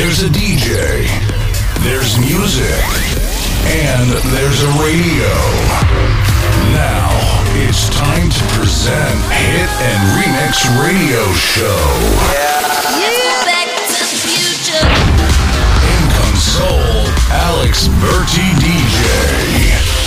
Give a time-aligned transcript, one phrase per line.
[0.00, 1.04] There's a DJ.
[1.84, 2.80] There's music.
[3.68, 5.28] And there's a radio.
[6.72, 7.12] Now
[7.60, 11.84] it's time to present Hit and Remix Radio Show.
[12.32, 12.64] Yeah.
[12.96, 13.44] yeah.
[13.44, 14.88] Back to the future.
[15.84, 19.99] In console, Alex Berti DJ.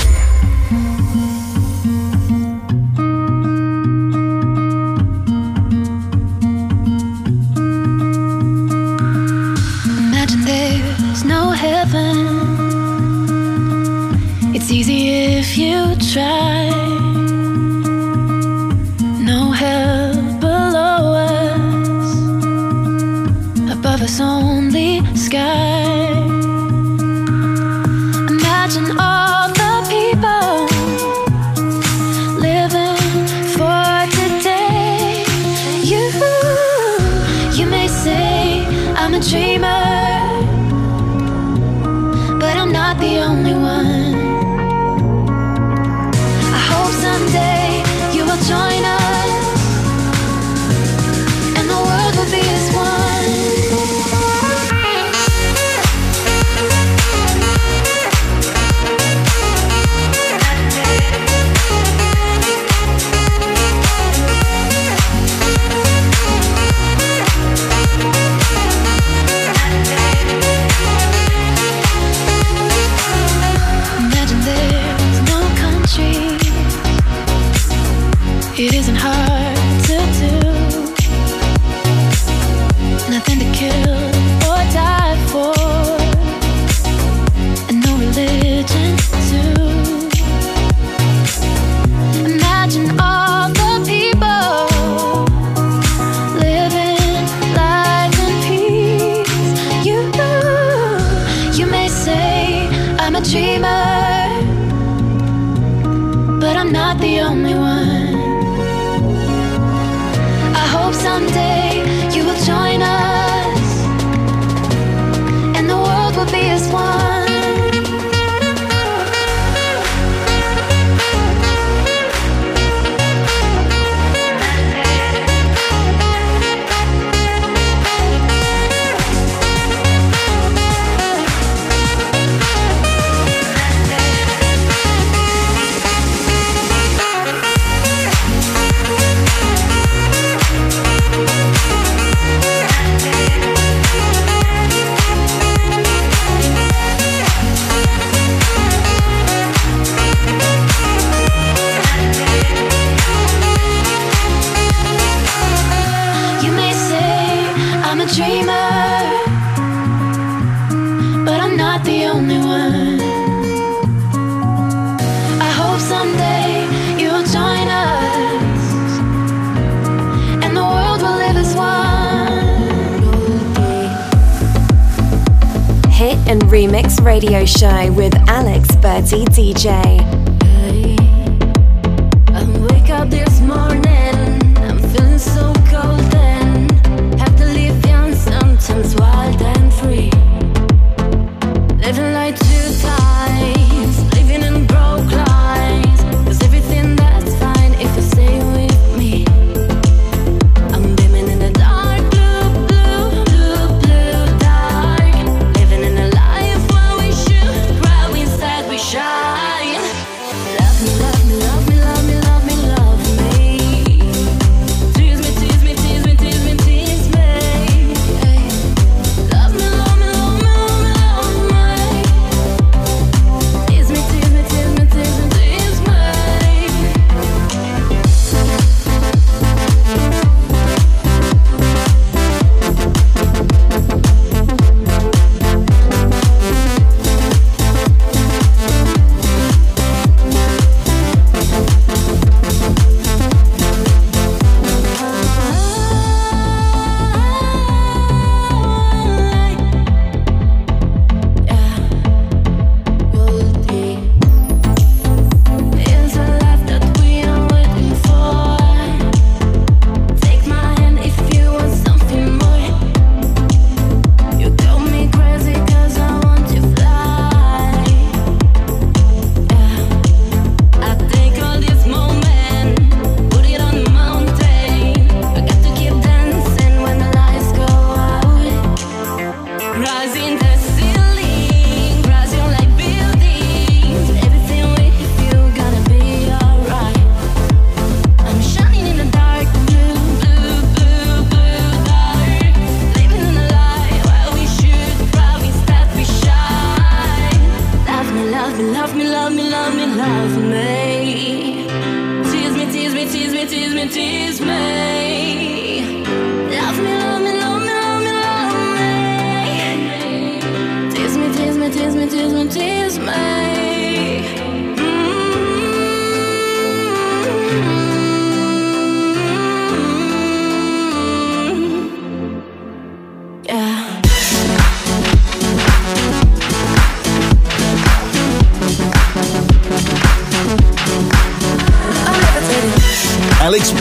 [179.43, 179.82] DJ.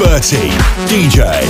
[0.02, 0.50] Berti,
[0.88, 1.42] DJ.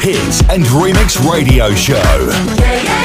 [0.00, 2.99] hits and Remix Radio Show.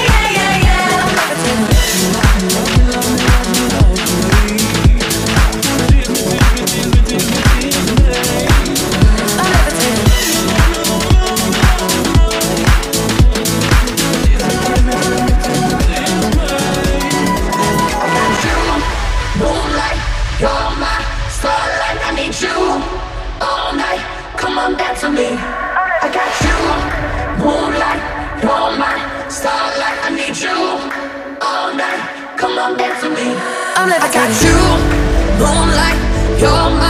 [33.87, 34.57] I got you,
[35.37, 36.84] moonlight, you're my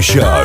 [0.00, 0.35] Show.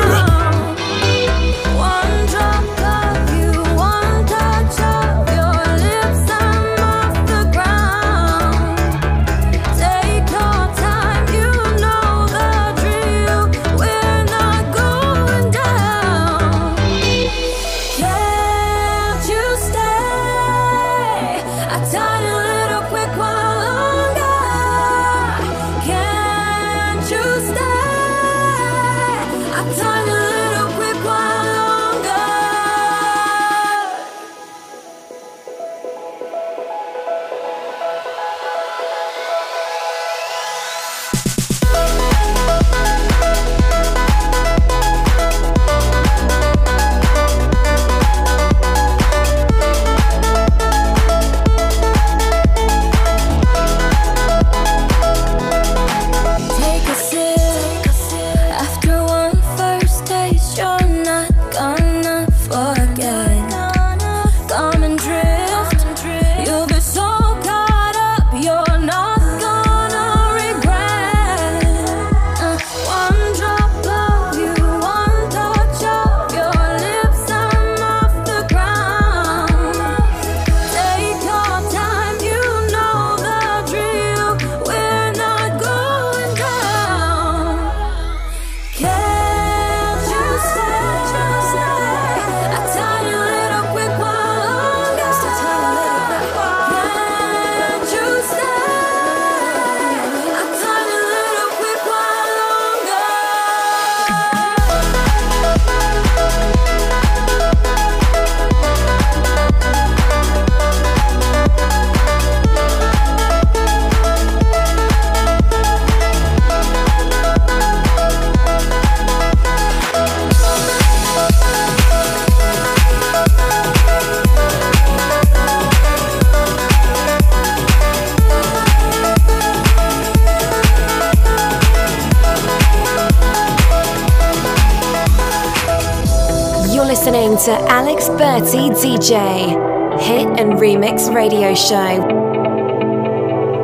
[137.42, 142.00] To Alex Berti DJ, Hit and Remix Radio Show.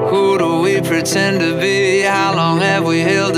[0.09, 2.01] Who do we pretend to be?
[2.01, 3.35] How long have we held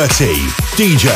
[0.00, 0.34] Alex Berti,
[0.76, 1.10] DJ.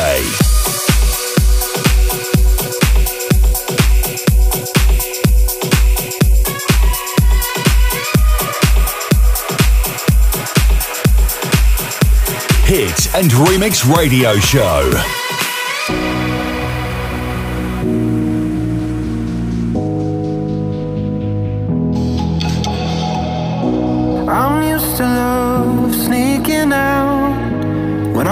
[12.65, 15.24] Hit and Remix Radio Show.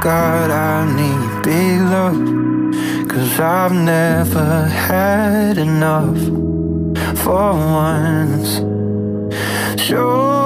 [0.00, 3.06] God, I need big love.
[3.06, 6.16] Cause I've never had enough
[7.18, 8.60] for once.
[9.78, 10.39] Show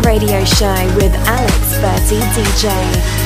[0.00, 3.21] radio show with Alex Berti DJ.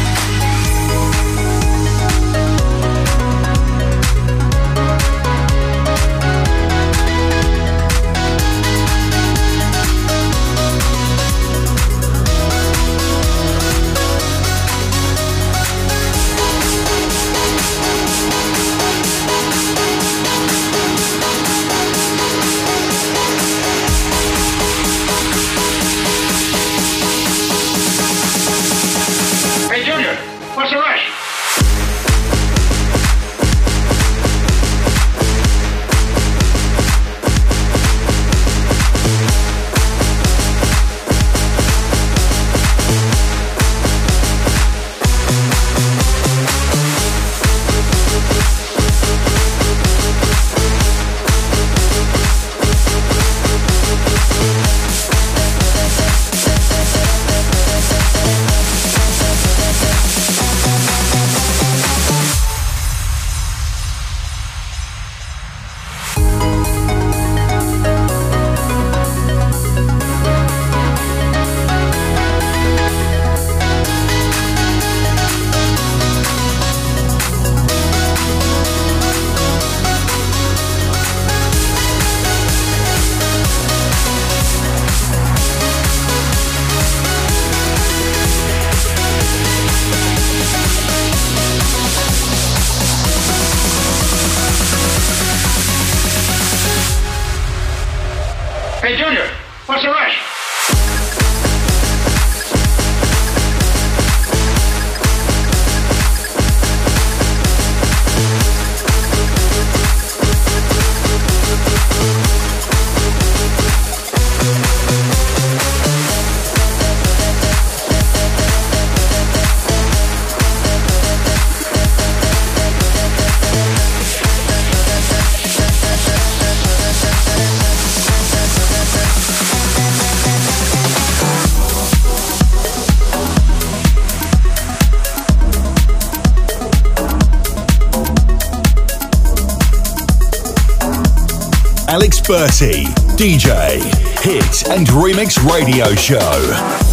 [142.29, 142.83] Berti,
[143.17, 143.79] DJ,
[144.21, 146.86] Hit and Remix Radio Show.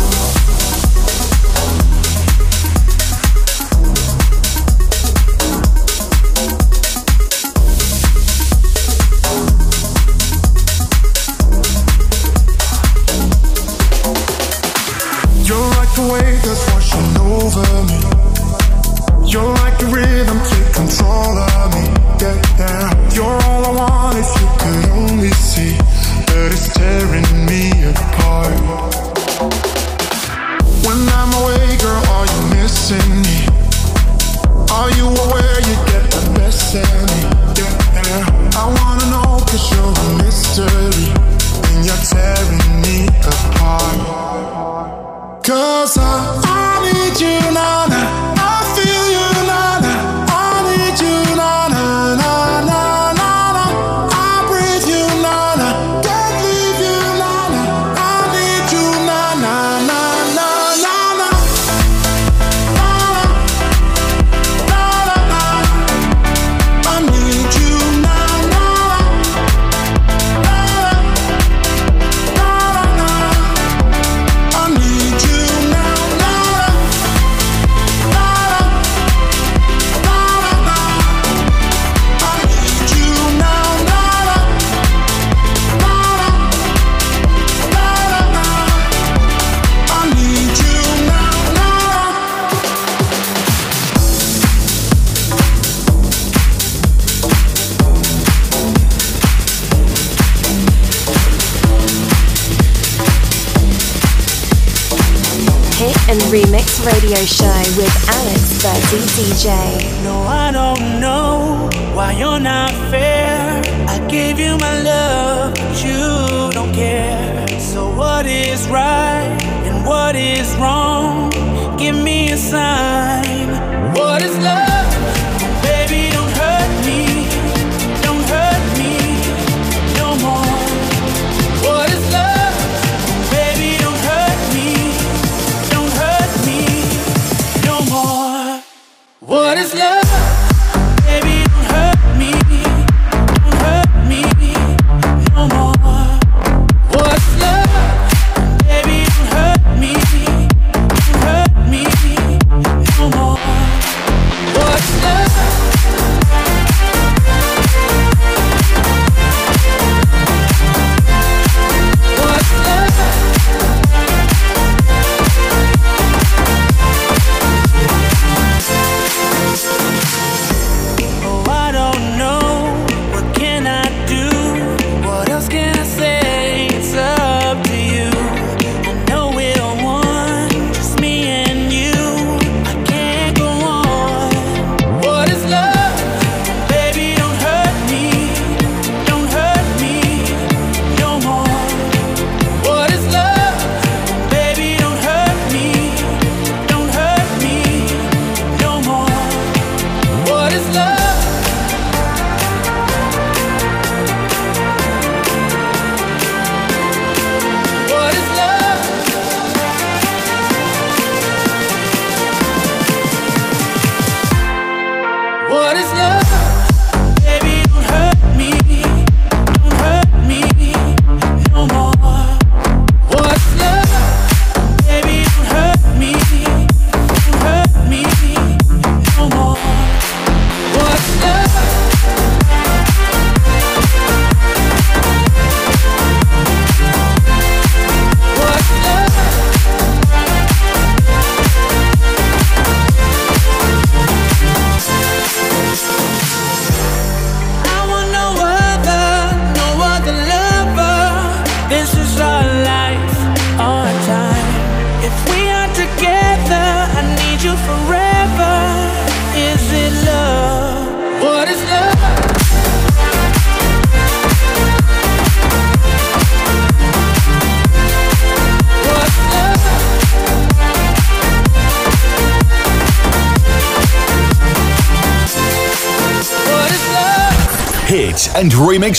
[106.34, 110.04] Remix Radio Show with Alex Berti DJ.
[110.04, 113.62] No, I don't know why you're not fair.
[113.88, 117.46] I gave you my love, but you don't care.
[117.60, 121.30] So, what is right and what is wrong?
[121.78, 122.93] Give me a sign.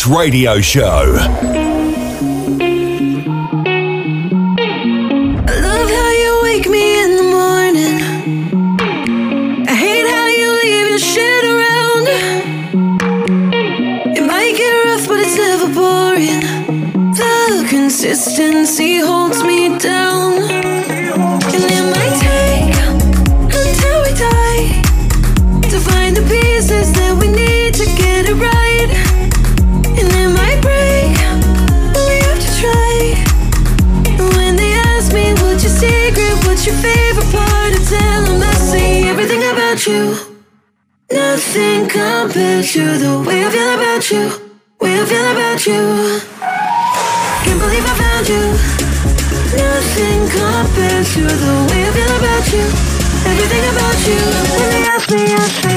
[0.03, 1.64] Radio show.
[41.95, 44.25] compares you the way I feel about you,
[44.81, 45.83] way I feel about you.
[47.45, 48.45] Can't believe I found you.
[49.55, 52.67] Nothing compares to the way I feel about you,
[53.31, 54.21] everything about you.
[54.59, 55.74] When they ask me, I say.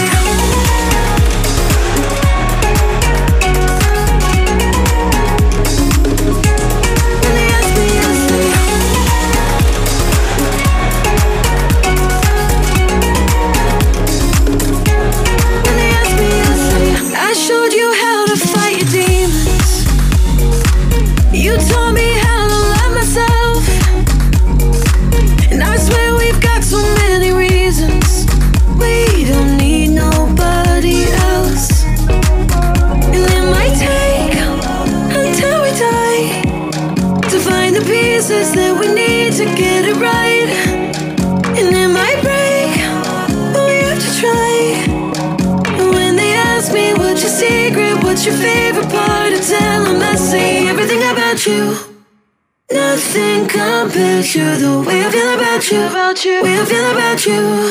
[54.58, 57.67] the way I feel about you, about you, way I feel about you.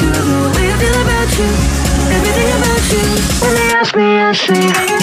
[0.00, 0.06] The
[0.56, 1.48] way I feel about you,
[2.16, 3.04] everything about you.
[3.46, 4.93] When they ask me, I say.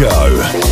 [0.00, 0.69] Show.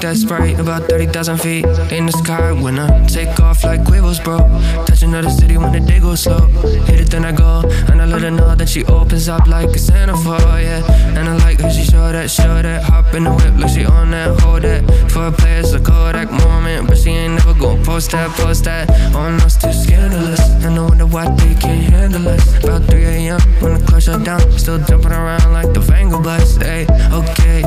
[0.00, 4.38] that's right, about 30,000 feet in the sky when I take off like quivers, bro.
[4.86, 6.46] Touch another city when the day goes slow.
[6.86, 9.68] Hit it, then I go, and I let her know that she opens up like
[9.68, 11.18] a Santa centerfold, yeah.
[11.18, 12.82] And I like her, she show that, show that.
[12.84, 14.82] Hop in the whip, look she on that, hold that.
[15.10, 18.64] For a play, it's a Kodak moment, but she ain't never gon' post that, post
[18.64, 18.88] that.
[19.14, 20.40] On us, too scandalous.
[20.64, 22.64] And I wonder why they can't handle us.
[22.64, 26.56] About 3 a.m., when the car shut down, still jumping around like the Vangle bus,
[26.56, 26.86] hey.
[27.12, 27.62] Okay,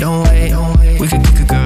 [0.00, 1.00] don't wait, don't wait.
[1.00, 1.65] we could kick a girl.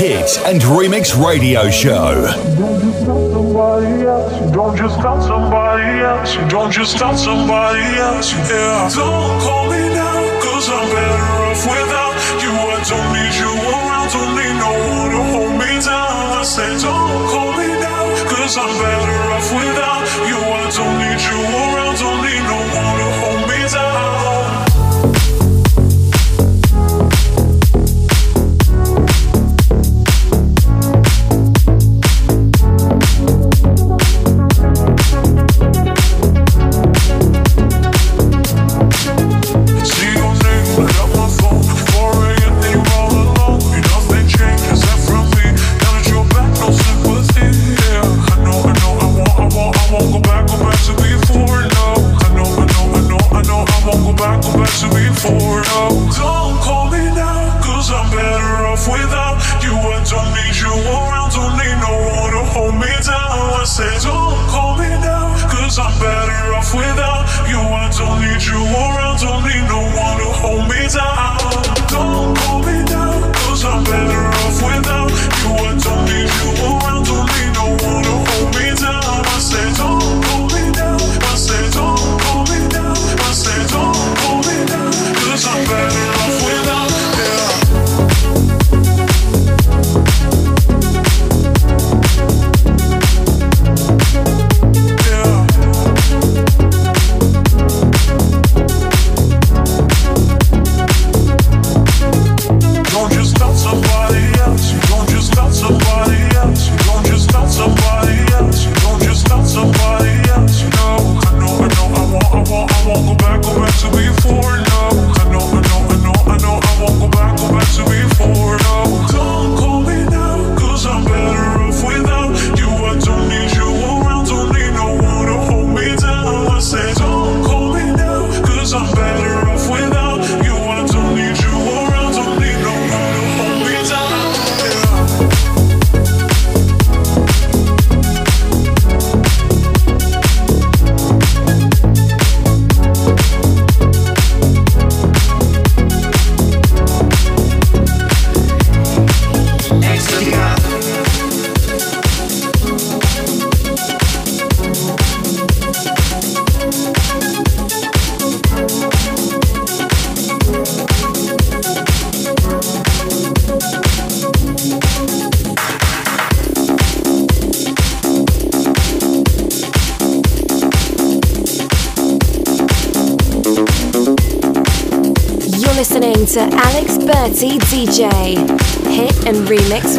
[0.00, 2.24] hit and remix radio show.
[4.56, 6.36] Don't stop somebody else.
[6.48, 8.32] Don't stop somebody else.
[8.32, 8.88] Yeah.
[8.96, 12.48] Don't call me now, cause I'm better off without you.
[12.48, 14.08] I don't need you around.
[14.16, 16.08] Don't need no one to hold me down.
[16.32, 19.19] I don't call me now, cause I'm better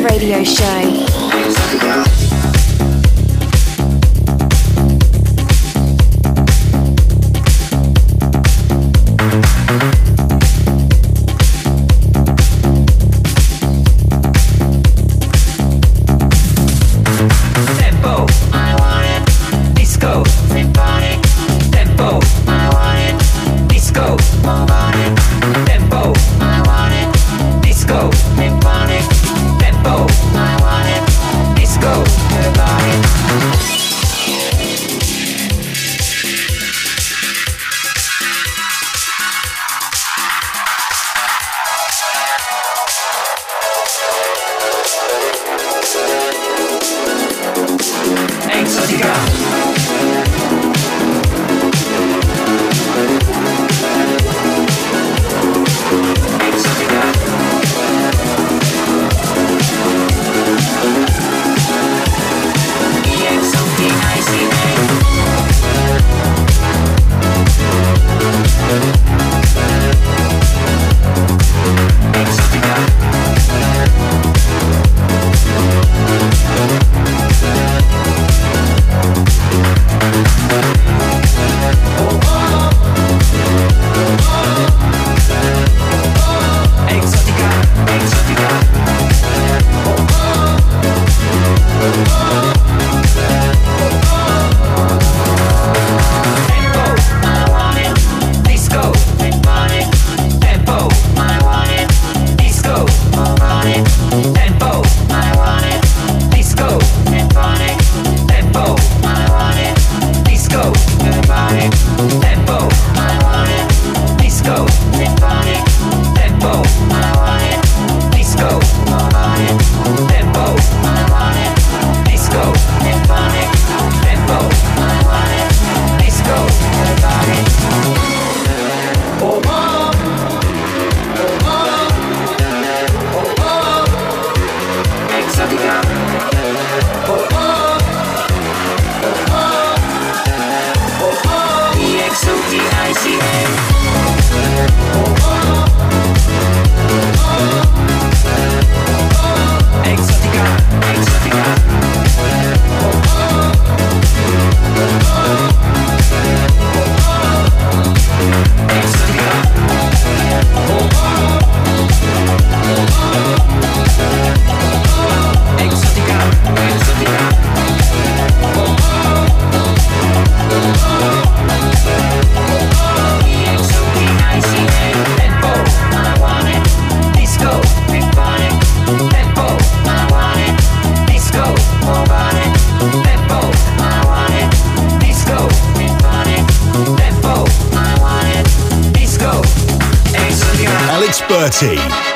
[0.03, 1.00] Radio Show.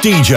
[0.06, 0.36] DJ.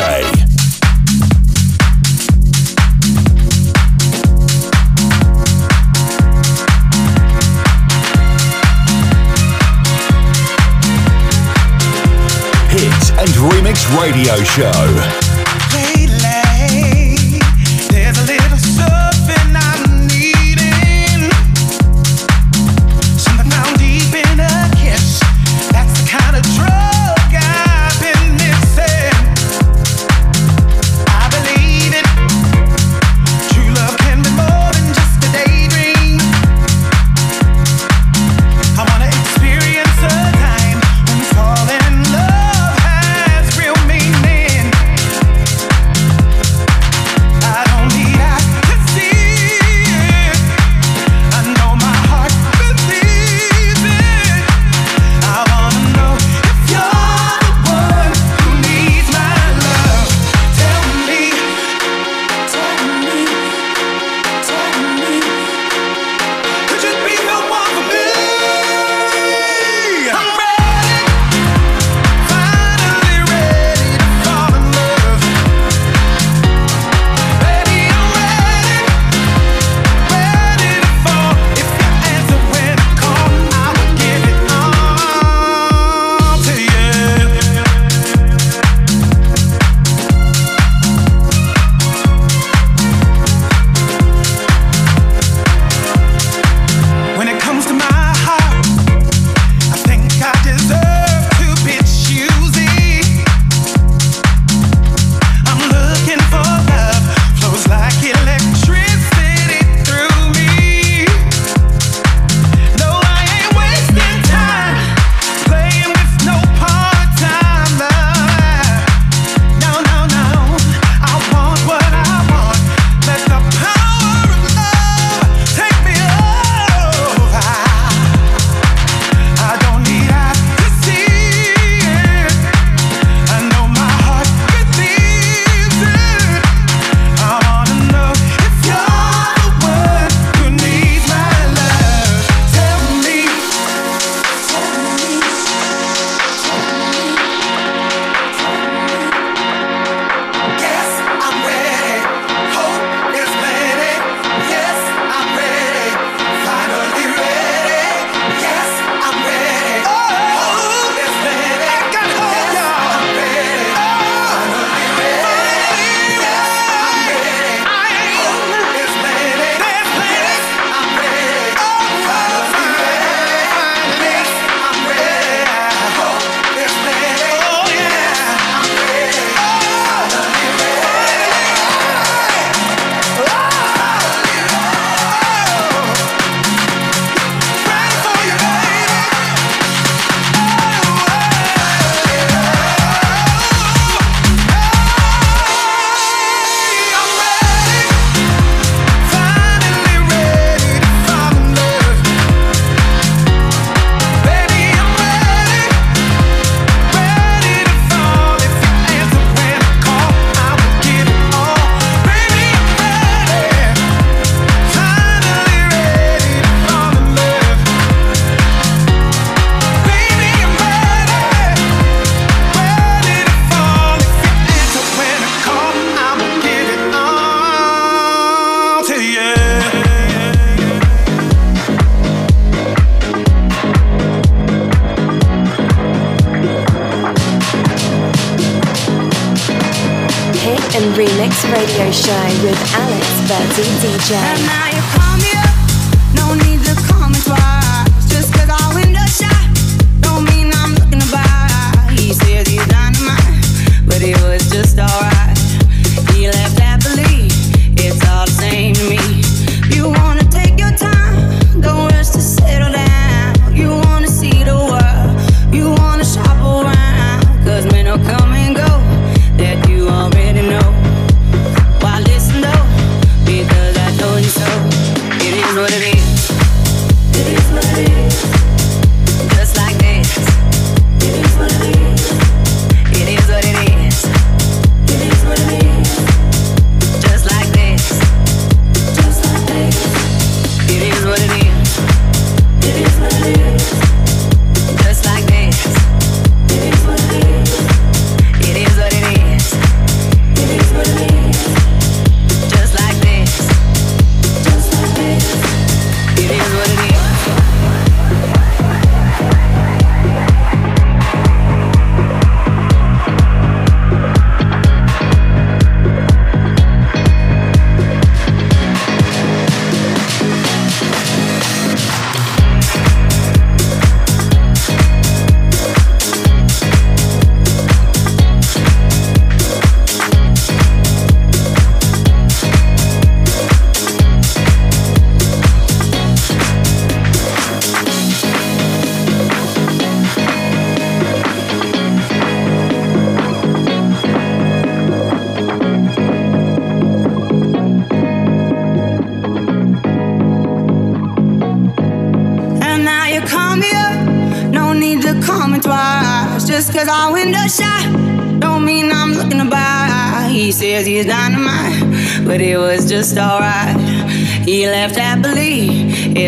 [12.71, 15.28] Hit and Remix Radio Show.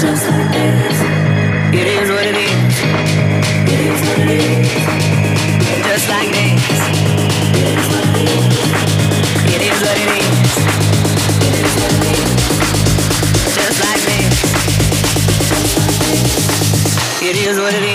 [0.00, 0.54] Just like.
[1.74, 2.64] It is what it is.
[5.84, 6.32] Just like.
[9.52, 10.28] It is what it is.
[13.54, 14.34] Just like this.
[17.22, 17.93] It is what it is.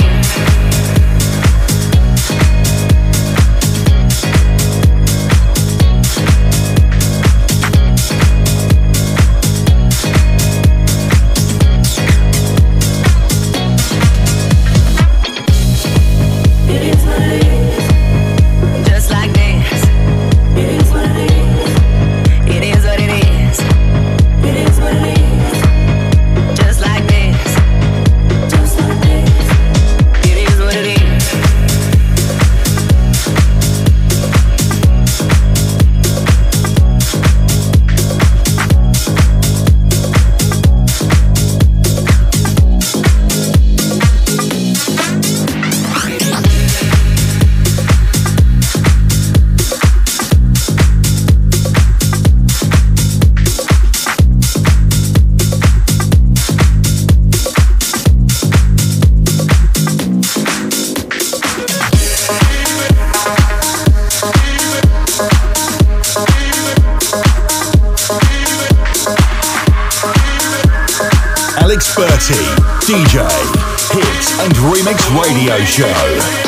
[75.70, 76.39] show.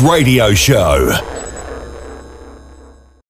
[0.00, 1.35] Radio Show.